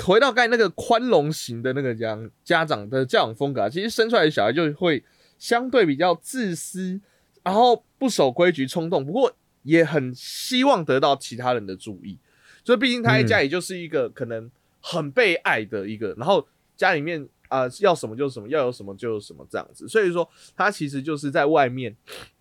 [0.04, 5.02] 回到刚才那个宽容型的那个家家长的教养风格、啊，其实生出来的小孩就会
[5.38, 7.00] 相对比较自私，
[7.42, 9.32] 然后不守规矩、冲动，不过
[9.62, 12.18] 也很希望得到其他人的注意。
[12.64, 19.88] 所以毕竟他在家里就是一个可能很被爱的一个，然后家里面啊、要什么就什么，要有什么就有什么这样子。
[19.88, 21.96] 所以说他其实就是在外面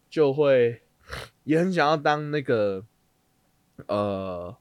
[0.09, 0.81] 就会
[1.45, 2.83] 也很想要当那个
[3.85, 4.53] 呃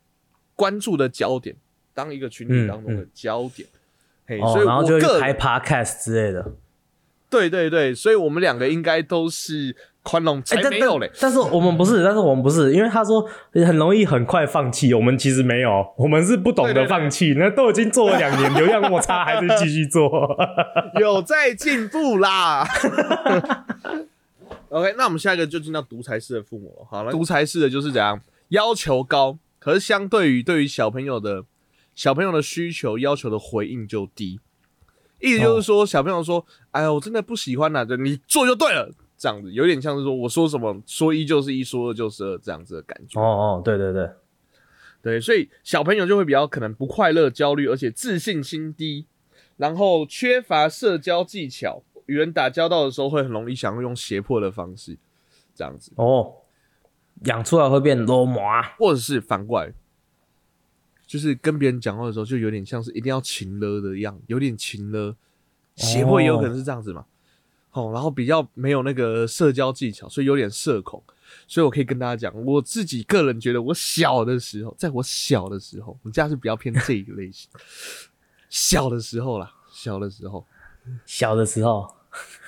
[0.55, 1.57] 关注的焦点，
[1.97, 3.67] 当一个群体嗯当中的嗯焦点。
[4.27, 6.53] 嘿，哦所以，然后就会拍 podcast 之类的。
[7.31, 11.11] 对对对，所以我们两个应该都是宽容，才哎，但没有嘞。
[11.15, 20.37] 但但是我们不是，但是我们不是，因为他说很容易很快放弃，我们其实没有，我们是不懂得放弃，那都已经做了两年，流量摩擦还是继续做。
[21.01, 22.65] 有在进步啦。
[24.71, 26.87] OK，那我们下一个就进到独裁式的父母。
[26.91, 31.45] 好了，独裁式的就是怎样要求高，可是相对于对于小朋友的
[31.97, 34.39] 小朋友的需求要求的回应就低。
[35.19, 43.19] 意思就是说，小朋友说：“哎呀，我真的不喜欢啦，就你做就对了。”这样子有点像是说我说什么说一就是一，说二就是二这样子的感觉。
[43.19, 44.11] 哦哦，对对对，
[45.01, 49.07] 对，所以小朋友就会比较可能不快乐、焦虑，而且自信心低，
[49.57, 54.99] 然后缺乏社交技巧，与人打交道的时候会很容易想要用胁迫的方式，
[55.55, 56.35] 这样子，哦，
[57.25, 58.63] 养出来会变罗麻。
[58.77, 59.73] 或者是反过来，
[61.07, 65.15] 就是跟别人讲话的时候就有点像是一定要情了的样，有点情勒，
[65.77, 67.05] 胁迫也有可能是这样子嘛。
[67.73, 71.03] 哦，然后比较没有那个社交技巧，所以有点社恐。
[71.49, 77.51] 所以我可以跟大家讲，我自己个人觉得，我小的时候，在我小的时候，我家是比较偏这一个类型。
[78.49, 80.47] 小的时候啦，小的时候，
[81.05, 81.93] 小的时候，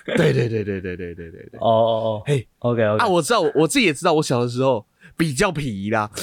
[0.06, 1.58] 对对对对对对对对对。
[1.60, 6.10] 哦哦哦，嘿，OK OK，啊，我知道，我我自己也知道，我小的时候比较皮啦。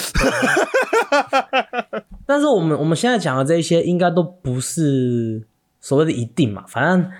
[2.25, 5.43] 但是我们我们现在讲的这些，应该都不是
[5.79, 7.11] 所谓的一定嘛，反正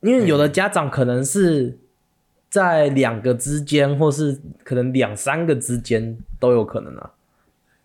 [0.00, 1.78] 因为有的家长可能是
[2.50, 7.12] 在两个之间，或是可能两三个之间都有可能啊。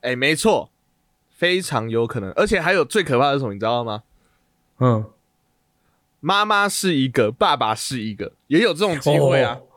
[0.02, 0.70] 哎、没错，
[1.30, 4.04] 非常有可能，而且还有最可怕的是什么，你知道吗？
[4.80, 5.06] 嗯，
[6.20, 9.60] 妈妈是一个，爸爸是一个，也有这种机会啊。
[9.62, 9.68] 哦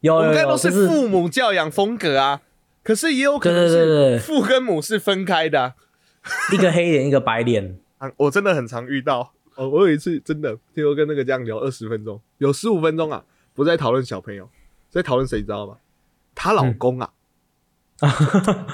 [0.00, 2.42] 有有有，我们刚才都是是父母教养风格啊，
[2.84, 5.74] 可是也有可能对对对对是父跟母是分开的啊。
[6.52, 9.32] 一个黑脸一个白脸， 啊我真的很常遇到。
[9.56, 14.48] 哦，我有一次真的，听说跟那个这样聊二十分钟，有十五分钟啊，不在讨论小朋友，
[14.90, 15.76] 在讨论谁，你知道吗？
[16.34, 17.12] 她老公啊，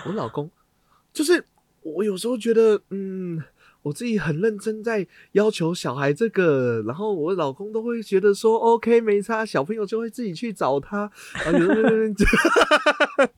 [0.07, 0.51] 我老公，
[1.13, 1.45] 就是
[1.83, 3.43] 我有时候觉得，嗯，
[3.83, 11.11] 我自己很认真在要求小孩这个，然后我老公都会觉得说，OK，没差，小朋友就会自己去找他，
[11.45, 13.30] 然后有时候我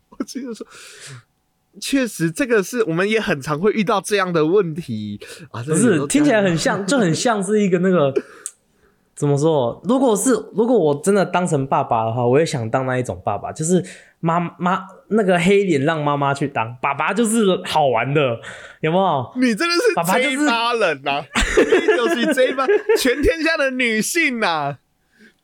[1.81, 5.19] 确实，这个是我们也很常会遇到这样的问题
[5.51, 5.62] 啊。
[5.62, 8.12] 不是听起来很像，就很像是一个那个
[9.15, 9.81] 怎么说？
[9.85, 13.83] 如果是如果我真的当成爸爸的话，我也想当那一种爸爸，就是
[14.21, 18.38] 妈妈那个黑脸让妈妈去当，爸爸就是好玩的，
[18.81, 19.33] 有没有？
[19.37, 21.25] 你真的是爸爸就是 J 八人呐、
[21.57, 22.67] 你就是这一帮，
[22.99, 24.77] 全天下的女性呐、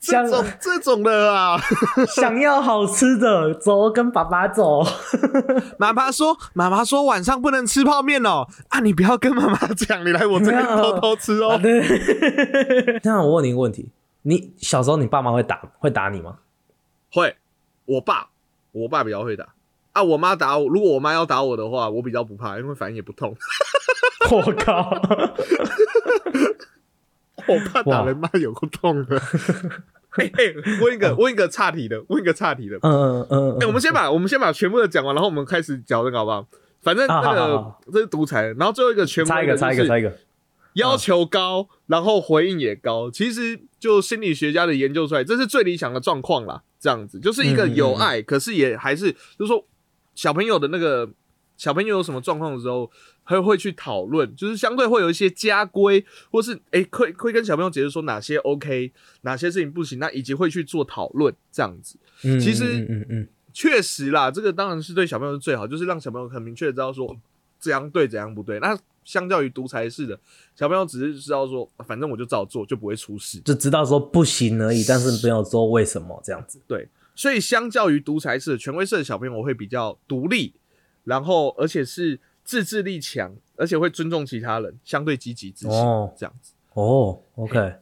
[0.01, 1.61] 这像种这种的啊。
[2.15, 4.83] 想要好吃的，走，跟爸爸走。
[5.79, 11.59] 妈妈说，妈妈说晚上不能吃泡面哦，啊，你不要跟妈妈讲，你来我这边偷 偷吃啊，哦。
[11.61, 13.01] 对。
[13.03, 13.91] 那我问你一个问题：
[14.23, 16.37] 你小时候你爸妈会打会打你吗？
[17.13, 17.37] 会，
[17.87, 18.29] 我爸，
[18.73, 19.49] 我爸比较会打
[19.93, 23.35] 啊，我妈打我，如果我妈要打我的话，我比较不怕，因为反正也不痛。
[24.31, 24.91] 我靠！
[27.49, 29.21] 我怕打人骂有够痛的。
[30.17, 32.77] 哎哎，问一个问一个岔题的，问一个岔题的。
[32.83, 36.47] 嗯嗯嗯哎，我嗯，们先把我们先把全部的讲完，然后我们开始讲这个好不好？
[36.81, 39.29] 反正那好好个好这是独裁，然后最后一个全部。
[39.29, 40.13] 差一个，差一个，差一个。
[40.75, 43.11] 要求高，然后回应也高。
[43.11, 46.63] 其实就心理学家的研究出来，这是最理想的状况啦。
[46.81, 49.65] 这样子就是一个有爱，可是也还是就是说
[50.15, 51.09] 小朋友的那个
[51.59, 52.91] 小朋友有什么状况的时候，
[53.27, 58.91] 他会去讨论，就是相对会有一些家规，或是诶会会跟小朋友解释说哪些 OK，
[59.23, 61.99] 哪些事情不行，那以及会去做讨论这样子。
[62.23, 67.15] 嗯其实嗯嗯嗯确实啦，这个当然是对小朋友是最好，就是让小朋友很明确的知道说
[67.59, 68.61] 怎样对怎样不对。
[68.61, 70.21] 那相较于独裁式的，
[70.55, 73.41] 小朋友只是知道说，反正我就照做，就不会出事。
[73.41, 76.61] 就知道说不行而已，但是没有说为什么这样子。
[76.69, 80.53] 对，所以相较于独裁式的权威式的小朋友，我会比较独立，
[81.09, 86.53] 然后而且是自制力强，而且会尊重其他人，相对积极自信、哦这样子。
[86.75, 87.77] 哦，OK，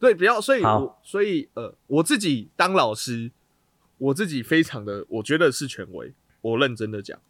[0.00, 3.30] 对，比较所以好我所以呃，我自己当老师，
[3.98, 6.12] 我自己非常的，我觉得是权威。
[6.40, 7.20] 我认真的讲，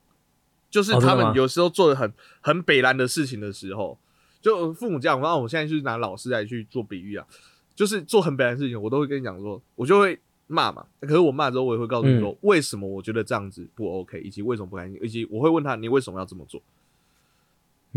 [0.71, 2.11] 就是他们有时候做的很
[2.41, 3.99] 很北蓝的事情的时候，
[4.41, 7.27] 就父母这样，然后我现在就是拿老师来去做比喻啊，
[7.75, 10.19] 就是做很北蓝的事情，我都会跟你讲说，我就会
[10.53, 10.87] 骂嘛。
[11.01, 16.62] 可是我骂之后，我也会告诉你说，为什么我觉得这样子不 OK，以及为什么不开心，以及我会问他你为什么要这么做。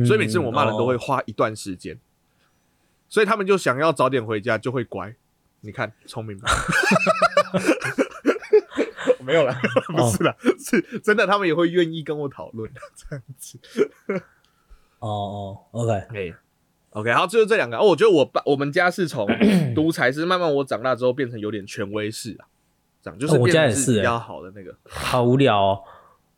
[0.06, 2.00] 所以每次我骂人都会花一段时间，
[3.08, 5.16] 所以他们就想要早点回家，就会乖。
[5.62, 6.48] 你看，聪明吧？
[9.26, 9.60] 没有啦，
[9.98, 13.60] 不是啦，是真的，他们也会愿意跟我讨论这样子。
[15.00, 16.32] 哦哦，OK，哎
[16.96, 17.78] ，OK，好，就是这两个。
[17.78, 19.28] 哦，我觉得我爸我们家是从
[19.76, 22.48] 独裁是慢慢我长大之后变成有点权威式啊，
[23.04, 24.74] 这样就是哦我变家也是欸成是比较好的那个。
[24.90, 25.80] 好无聊哦，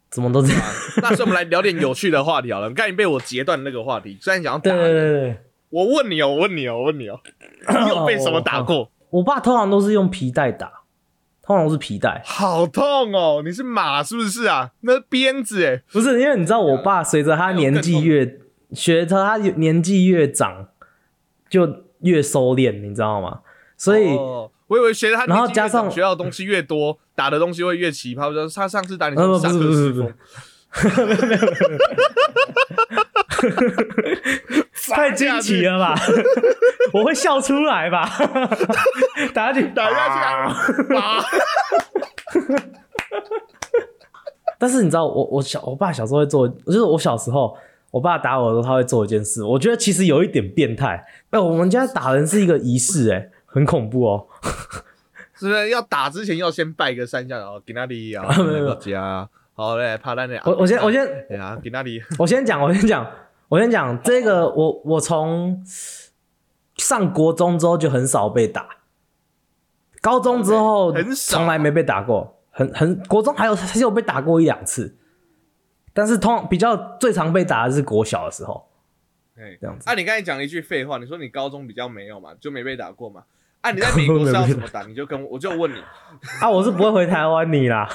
[0.10, 0.62] 怎么都这样？
[1.02, 2.70] 那所以我们来聊点有趣的话题好了。
[2.72, 5.38] 刚才被我截断那个话题，虽然想要打对对对，
[5.70, 7.20] 我问你哦，我问你哦，我问你哦，
[7.70, 8.91] 你有被什么打过？
[9.10, 10.70] 我爸通常都是用皮带打，
[11.41, 13.41] 通常都是皮带，好痛哦！
[13.46, 14.72] 你是马是不是啊？
[14.82, 18.26] 那鞭子哎，不是因为你知道，我爸随着他年纪越
[18.73, 20.67] 学他他年纪越长，
[21.49, 23.39] 就越收敛，你知道吗？
[23.77, 28.34] 所以、哦我以为学他然后加上学到的东西越多， 打的东西会越奇葩。
[28.34, 30.08] 就是他上次打你不是不是课时风不
[34.84, 35.95] 是，太惊奇了吧？
[36.91, 38.03] 我会笑出来吧？
[39.34, 40.15] 打下去，打下去
[40.95, 40.99] 啊！
[40.99, 41.23] 啊
[44.60, 47.58] 但是你知道，我我小我爸小时候会做，就是我小时候，
[47.97, 51.03] 我爸打我的时候，他会做一件事，我觉得其实有一点变态。
[51.31, 54.27] 哎、我们家打人是一个仪式，哎，很恐怖哦。
[55.33, 60.39] 是不是要打之前要先拜个三下，然后给那里啊， 没有家，好嘞，怕那里。
[60.45, 61.99] 我我先我先哎呀，给那里。
[62.19, 63.07] 我先讲，我先讲，
[63.49, 65.60] 我先讲这个，我我从
[66.75, 68.67] 上国中之后就很少被打，
[70.01, 74.95] 高中之后很少从来没被打过，很很国中还有还是有被打过一两次，
[75.97, 78.69] 但是通比较最常被打的是国小的时候，
[79.36, 83.23] 哎这样子啊，你刚才讲了一句废话，你说你高中比较没有嘛，就没被打过嘛？
[83.62, 84.83] 啊，你在美国是要怎么打？
[84.83, 85.77] 你就跟我，我就问你，
[86.39, 87.89] 啊，我是不会回台湾你啦，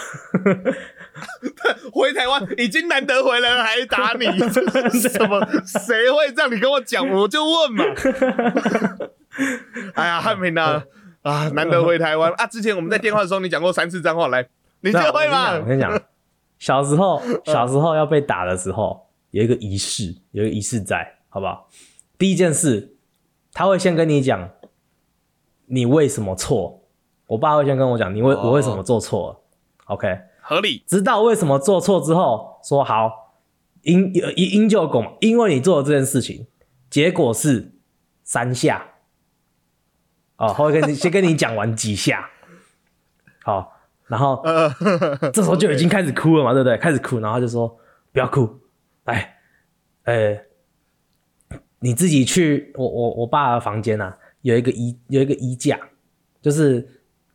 [1.94, 5.40] 回台湾已经难得回来了，还打你，这是什么？
[5.64, 6.52] 谁会这样？
[6.52, 7.84] 你跟我讲，我就问嘛。
[9.94, 10.82] 哎呀，汉平啊，
[11.22, 12.48] 啊，难得回台湾啊！
[12.50, 14.48] 之前我们在电话的时候，你讲过三次脏话，来，
[14.80, 15.64] 你就会吗我？
[15.64, 16.02] 跟你讲，
[16.62, 21.68] 小时候小时候要被打的时候，有一个仪式，有一个仪式在，好不好？
[22.16, 22.96] 第一件事，
[23.52, 24.48] 他会先跟你讲
[25.66, 26.84] 你为什么错，
[27.26, 29.40] 我爸会先跟我讲你为、哦我为什么做错了
[29.86, 30.20] ，OK？
[30.40, 33.34] 合理，知道为什么做错之后，说好
[33.82, 36.46] 因因因就果嘛，因为你做了这件事情，
[36.88, 37.74] 结果是
[38.22, 38.86] 三下。
[40.36, 42.30] 哦，他会跟你先跟你讲完几下，
[43.42, 43.72] 好，
[44.12, 44.68] 然后呃，
[45.32, 46.76] 这时候就已经开始哭了嘛，对不对？
[46.76, 47.66] 开始哭，然后他就说
[48.12, 48.60] 不要哭，
[49.04, 49.36] 来，
[50.04, 50.38] 呃，
[51.78, 55.80] 你自己去我我我爸的房间啊，有一个衣有一个衣架，
[56.42, 56.86] 就是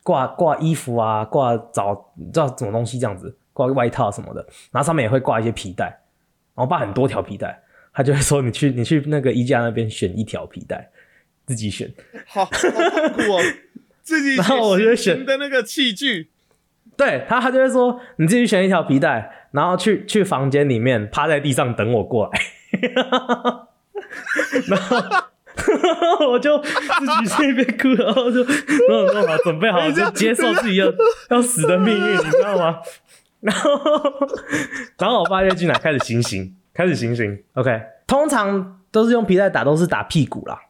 [0.04, 7.60] 挂挂衣服啊，挂找不知道什么东西这样子，挂外套什么的，然后上面也会挂一些皮带，然后我爸很多条皮带，
[7.92, 10.88] 他就会说你去你去那个衣架那边选一条皮带，
[11.44, 11.92] 自己选，
[12.24, 12.70] 好好痛
[13.14, 13.42] 苦哦，
[14.04, 16.30] 自己 然后我就选选的那个器具，
[16.98, 22.40] 对他，他就会说你自己选一条皮带，然后去去房间里面趴在地上等我过来，
[24.66, 24.98] 然后
[26.28, 30.92] 我就自己在一边哭，然后就然后弄好准备好就接受自己要
[31.30, 32.80] 要死的命运，你知道吗？
[33.40, 33.70] 然后
[34.98, 37.40] 然后我爸就进来开始行刑，开始行刑。
[37.54, 40.60] OK，通常都是用皮带打，都是打屁股啦，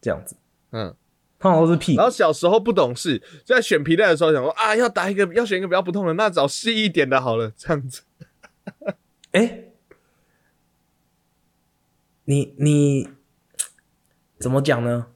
[0.00, 0.36] 这样子。
[0.72, 0.92] 嗯，
[1.38, 2.04] 通常都是屁然。
[2.04, 8.02] 后小时候不懂事，就在选皮带的时候想说啊，要打一个，要选一个比较不痛的，那找细一点的好了，这样子。
[9.32, 9.64] 哎、
[12.24, 13.08] 你你
[14.38, 15.06] 怎么讲呢？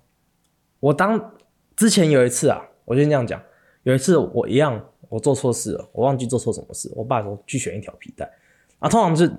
[0.80, 1.34] 我当
[1.76, 3.42] 之前有一次啊，我先这样讲，
[3.82, 8.30] 有一次我一样，我做错事了，我忘记做错什么事，我爸说去选一条皮带，
[8.78, 9.30] 啊，通常是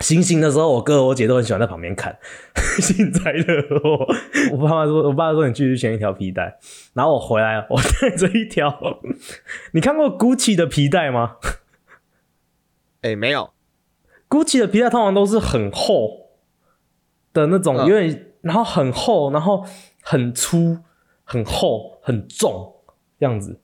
[0.00, 2.18] 行刑的时候，我哥我姐都很喜欢在旁边看，
[2.80, 4.06] 幸灾乐祸。
[4.52, 6.58] 我爸妈说，我爸说你继续选一条皮带，
[6.94, 8.74] 然后我回来，我带着一条，
[9.72, 11.36] 你看过 GUCCI 的皮带吗？
[13.02, 13.50] 哎、没有
[14.28, 16.30] ，GUCCI 的皮带通常都是很厚
[17.32, 19.64] 的那种，嗯有点，然后很厚，然后
[20.02, 20.78] 很粗、
[21.24, 22.74] 很厚、很重
[23.18, 23.60] 这样子。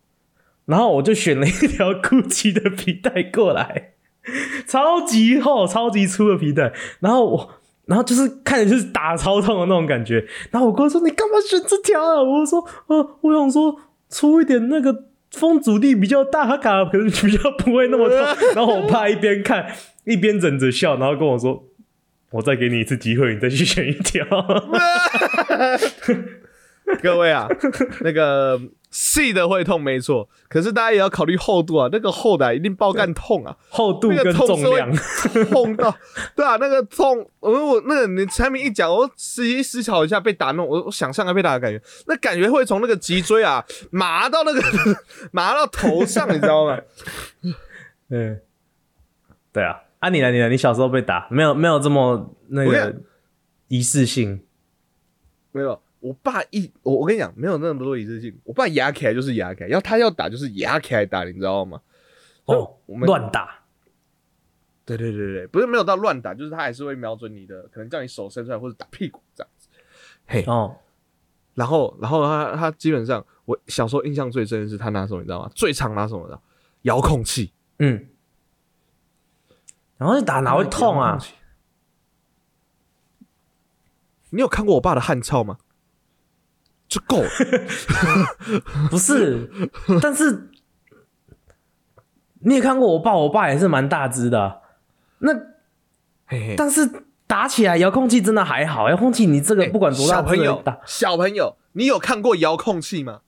[0.67, 3.95] 然后我就选了一条 GUCCI 的皮带过来，
[4.67, 6.73] 超级厚、超级粗的皮带。
[7.01, 7.51] 然后我，
[7.87, 10.27] 然后就是看着就是打超痛的那种感觉。
[10.51, 13.77] 然后我哥说：“你干嘛选这条啊？”我说：“呃，我想说
[14.09, 18.19] 粗一点，那个风阻力比较大，它打可能比较不会那么痛。
[18.57, 19.67] ”然后我爸一边看
[20.05, 21.65] 一边忍着笑，然后跟我说
[22.33, 24.27] ：“我再给你一次机会，你再去选一条。
[27.03, 27.49] 各位啊，
[28.01, 34.91] 那个细的会痛没错，可是大家也要考虑厚度啊，那个厚的啊、一定爆干痛啊，”厚度那个跟重量，
[35.51, 35.93] 痛到，
[36.37, 44.63] 对啊，那个痛，我我那个你产品一讲，我思一思考一下被打那种，我我想象一下被打的感觉，那感觉会从那个脊椎啊 麻到那个
[45.33, 46.79] 麻到头上，你知道吗？
[48.11, 48.41] 嗯，
[49.53, 50.31] 对啊，啊你来？
[50.31, 50.49] 你来？
[50.49, 52.95] 你小时候被打，没有没有这么那个
[53.67, 54.41] 一次性
[55.51, 61.81] 没有，我爸一我我跟你讲，没有那么多一致性，我爸压起来就是压起来，要他要打就是压起来打，你知道吗？
[62.45, 63.61] 哦我，们乱打。
[64.85, 69.69] 对对对对，不是没有到乱打，就是他还是会瞄准你的，可能叫你手伸出来或者打屁股这样子。
[70.27, 70.77] 嘿，哦，
[71.55, 75.51] 然后然后他他基本上，我小时候印象最深的是他拿什么，你知道吗？
[75.57, 76.41] 最常拿什么的？
[76.83, 77.53] 遥控器。
[77.81, 78.07] 嗯，
[79.97, 81.19] 然后你打哪会痛啊？
[84.31, 85.59] 你有看过我爸的汗臭吗？
[86.89, 87.29] 就够了。
[88.91, 89.51] 不是，
[90.01, 90.51] 但是
[92.41, 94.57] 你也看过我爸，我爸也是蛮大只的啊。
[95.19, 95.33] 那
[96.27, 96.89] 嘿嘿，但是
[97.27, 103.21] 打起来遥控器真的还好，遥控器你这个不管多大小朋友小朋友，你有看过遥控器吗？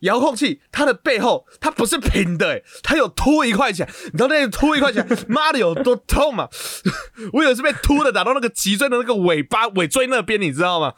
[0.00, 6.46] 遥控器它的背后它不是平的、欸，它有凸一块起来，你知道那个凸一块起来， 妈的有多痛吗？
[7.32, 10.92] 我有一次被凸的打到那个脊椎的那个尾巴尾椎那边，你知道吗？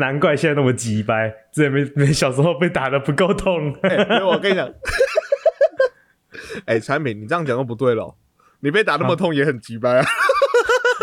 [0.00, 3.72] 难怪现在那么急掰，之前没没小时候被打的不够痛。
[3.82, 4.68] 欸我跟你讲，
[6.66, 8.16] 哎、产品你这样讲都不对了，
[8.60, 10.04] 你被打那么痛也很急掰啊。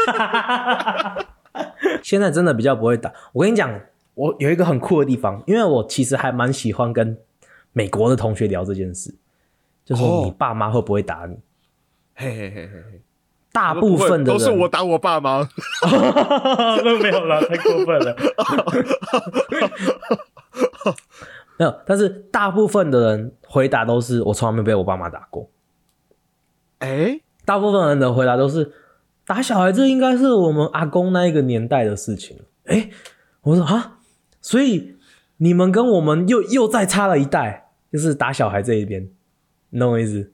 [2.04, 3.14] 现在真的比较不会打。
[3.34, 3.80] 我跟你讲，
[4.16, 7.18] 我有一个很酷的地方，因为我其实还蛮喜欢跟
[7.74, 9.16] 美国的同学聊这件事，
[9.86, 11.38] 就说哦你爸妈会不会打你？
[12.16, 13.02] 嘿嘿嘿嘿嘿，
[13.58, 15.44] 大部分的都是我打我爸妈。
[16.84, 18.16] 都 没有了，太过分了。
[21.58, 25.50] 没有，但是大部分的人回答都是我从来没被我爸妈打过。
[26.78, 28.72] 哎、大部分人的回答都是
[29.26, 32.38] 打小孩，这应该是我们阿公那一个年代的事情。
[32.66, 32.92] 哎、
[33.42, 33.98] 我说啊，
[34.40, 34.98] 所以
[35.38, 39.10] 你们跟我们又又再差了一代，就是打小孩这一边，
[39.72, 40.32] 你懂我意思？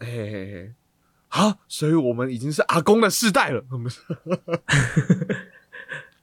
[0.00, 0.72] 嘿嘿嘿
[1.32, 3.64] 嘿，好，所以我们已经是阿公的世代了。
[3.70, 4.00] 我们是，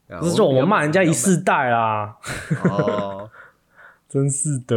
[0.10, 2.18] 啊这是我们骂人家一世代啦，
[2.66, 3.30] 哦。
[4.10, 4.76] 真是的。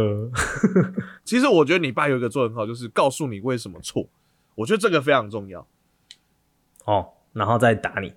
[1.23, 4.09] 其实我觉得你爸有一个做得很好，就是告诉你为什么错。
[4.55, 5.65] 我觉得这个非常重要。
[6.83, 8.13] 哦，然后再打你。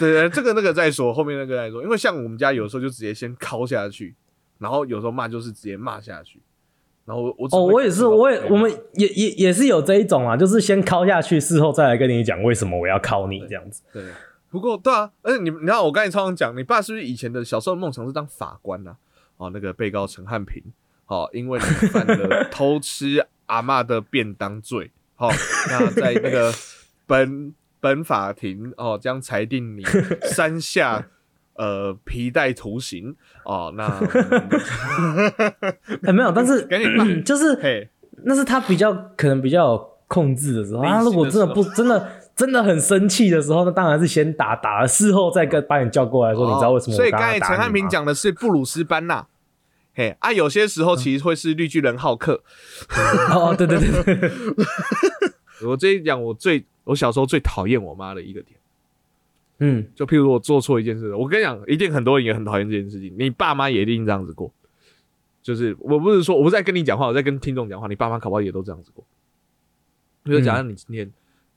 [0.00, 1.80] 对 对，这个那个再说，后面那个再说。
[1.84, 4.16] 因为像我们家有时候就直接先敲下去，
[4.58, 6.42] 然后有时候骂就是直接骂下去。
[7.10, 13.82] 然后我我哦，我也是，我也我们也也也是有这一种啊，就是先敲下去，事后再来跟你讲为什么我要敲你这样子。
[13.92, 14.04] 对。
[14.48, 18.96] 不过对啊，而且你你看我刚才常常讲，你爸是不是以前的小时候梦想是当法官呐、啊？
[19.38, 20.62] 哦，那个被告陈汉平，
[21.06, 25.30] 哦，因为你犯了 偷吃阿嬷的便当罪，好、
[25.68, 26.52] 那在那个
[27.06, 29.82] 本本法庭哦，将裁定你
[30.30, 31.08] 三下
[31.60, 33.84] 呃皮带图形哦，那
[36.08, 37.86] 哎、没有，但是赶紧骂就是嘿，
[38.24, 40.82] 那是他比较可能比较有控制的时候。
[40.82, 47.86] 他如果真的不真的真的很生气的时候，那当然是先打，打了事后再跟把你叫过来说，你知道为什么所以刚才陈汉平？
[47.86, 49.26] 讲的是布鲁斯班纳。
[49.92, 52.42] 嘿啊，有些时候其实会是绿巨人浩克。
[53.34, 54.30] 哦，对对对对对，
[55.68, 58.58] 我这一讲， 我最我小时候最讨厌我妈的一个点，
[59.60, 64.52] 嗯，就譬如我做错一件事，我跟你讲，一定很多人也很讨厌这件事情，你爸妈也一定这样子过。
[65.42, 69.06] 就是我不是说我不是在跟你讲话，我在跟听众讲话，你爸妈搞不好也都这样子过。
[70.22, 71.10] 比如假设你今天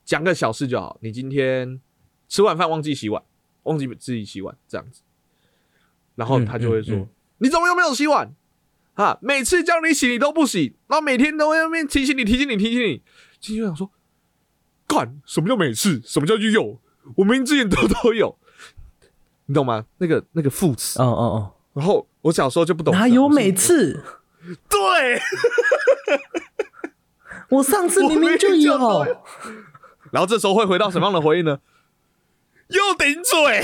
[0.06, 1.82] 讲个小事就好，你今天
[2.28, 3.24] 吃晚饭忘记洗碗，
[3.64, 5.02] 忘记自己洗碗这样子，
[6.16, 8.34] 然后他就会说：“嗯嗯嗯你怎么又没有洗碗？
[8.94, 13.02] 啊，每次叫你洗你都不洗，然后每天都在那边提醒你、提醒你、提醒你。”
[13.40, 13.92] 进去就想说
[14.88, 16.02] ：“干什么叫每次？
[16.04, 16.80] 什么叫又有？
[17.16, 18.38] 我明明之前都 都有，
[19.46, 19.86] 你懂吗？
[19.98, 21.02] 那个那个副词。
[21.02, 24.04] 哦哦哦然后我小时候就不懂，哦，哪有每每次？
[24.70, 25.20] 对。
[27.50, 29.04] ”我上次明明就有。
[30.12, 31.60] 然后这时候会回到什么样的回应呢？
[32.70, 33.64] 又顶嘴，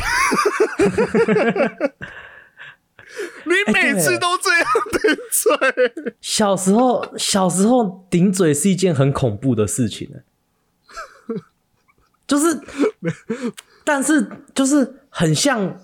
[3.46, 10.20] 你每次都这样顶嘴，小时候，小时候顶嘴是一件很恐怖的事情呢，
[12.30, 12.62] 就是，
[13.84, 15.82] 但是就是很像，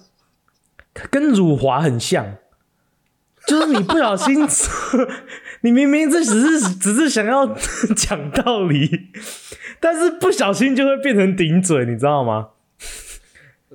[1.10, 2.38] 跟辱华很像，
[3.48, 4.48] 就是你不小心，
[5.62, 7.48] 你明明这只是只是想要
[7.98, 9.10] 讲道理，
[9.80, 12.50] 但是不小心就会变成顶嘴，你知道吗？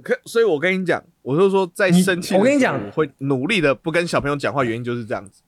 [0.03, 5.43] 可所以，我跟你讲，我就说，在你生气我跟你讲我会努力的不跟小朋友讲话，原因就是这样子。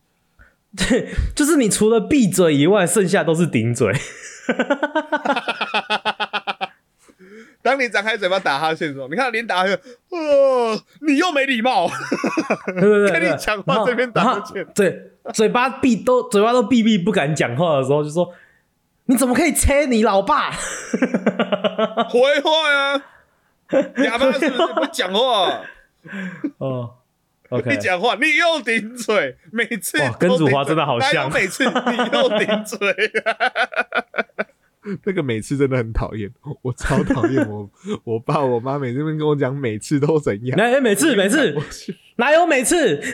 [0.77, 3.95] 对，就是你除了闭嘴以外，剩下都是顶嘴。
[7.63, 9.75] 当你张开嘴巴打哈欠的时候，你看连打哈欠，
[10.11, 11.89] 哦，你又没礼貌，
[12.67, 14.65] 对对对，跟你讲话这边打哈欠。
[14.75, 18.35] 对，嘴巴闭都嘴巴都闭闭不敢讲话的时候，就说
[19.07, 20.51] 你怎么可以切你老爸？
[22.11, 23.03] 回话呀，
[24.05, 25.61] 哑巴是不是不讲话？
[26.59, 26.95] 哦
[27.51, 31.31] ，OK，你讲话，你又顶嘴，每次哇跟祖华真的好像。
[31.33, 33.13] 每次你又顶嘴，
[35.05, 36.31] 那个每次真的很讨厌，
[36.63, 37.71] 我超讨厌我
[38.05, 41.55] 我爸我妈每次跟我讲每次都怎样，哎，每次每次
[42.17, 43.01] 哪有每次？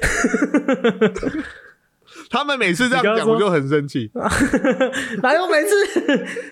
[2.31, 4.11] 他们每次这样讲我就很生气。
[5.23, 5.87] 哪有每次？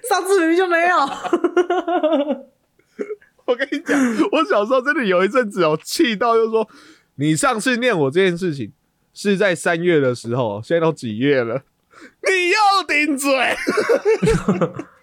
[0.09, 0.97] 上次明明就没有。
[3.47, 3.99] 我跟你讲，
[4.33, 6.69] 我小时候真的有一阵子哦，气到就说，
[7.17, 8.73] 你上次念我这件事情
[9.14, 11.62] 是在三月的时候，现在都几月了，
[12.23, 12.57] 你又
[12.87, 13.31] 顶嘴。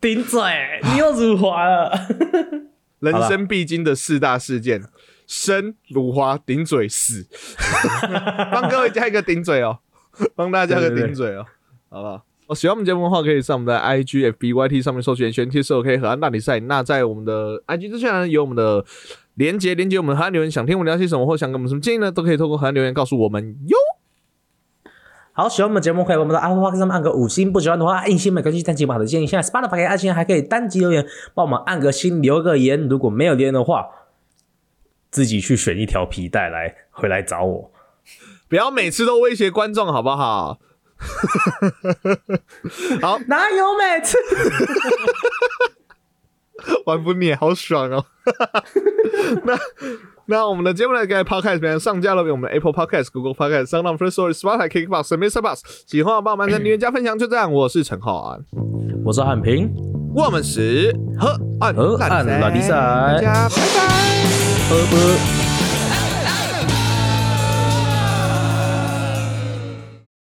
[0.00, 0.40] 顶嘴，
[0.82, 1.92] 你又辱华了。
[3.00, 4.82] 人生必经的四大事件：
[5.26, 7.26] 生、辱华、顶嘴、死。
[8.52, 9.78] 帮各位加一个顶嘴哦，
[10.34, 11.46] 帮大家加个顶嘴哦，
[11.88, 12.24] 好不好？
[12.46, 16.58] 哦，喜欢我们节目的话，可以上我们的 IG、FB、YT 上面搜寻“全 T 是 OK 河岸大比赛”。
[16.66, 18.84] 那在我们的 IG 之下呢，有我们的
[19.34, 20.50] 连接，连接我们的河岸留言。
[20.50, 23.76] 想听我们聊些什么，或想给我们什么建议呢，都可以透过河岸留言告诉我们哟。
[25.40, 29.26] 好，喜欢我们节目可以帮我们的 Apple Park 上面按个五星，不喜欢的话按一星，没关系，单集把的建议。
[29.26, 32.78] 现在 Spotify 可以按星，还可以单集留言，帮我们按个星，留个言。
[32.88, 33.86] 如果没有留言的话，
[35.10, 37.72] 自己去选一条皮带来回来找我。
[38.50, 40.58] 不要每次都威胁观众，好不好？
[43.00, 44.18] 好，哪有每次？
[46.84, 48.04] 玩不腻，好爽哦！
[49.44, 49.58] 那
[50.30, 55.42] 那我们的节目呢，在 Podcast 平台上架了，为我们的 Apple Podcast、Google Podcast、Sound On、First Story、Spotify、KKBox、Mr.
[55.42, 55.60] Bus。
[55.88, 57.52] 喜欢的帮我们按赞、订阅、加分享，就这样。
[57.52, 58.40] 我是陈浩安，
[59.04, 59.68] 我是汉平，
[60.14, 63.88] 我们是河岸河岸拉力赛大家拜拜。
[64.68, 65.49] 啵啵。